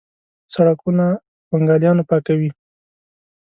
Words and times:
سړکونه 0.53 1.05
په 1.19 1.21
بنګالیانو 1.57 2.07
پاکوي. 2.09 2.49